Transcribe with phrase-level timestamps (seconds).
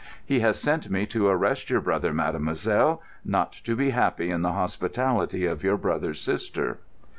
[0.25, 4.53] He has sent me to arrest your brother, mademoiselle, not to be happy in the
[4.53, 6.79] hospitality of your brother's sister."